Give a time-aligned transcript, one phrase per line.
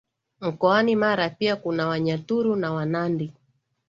[0.41, 3.33] mkoani Mara pia kuna Wanyaturu na Wanandi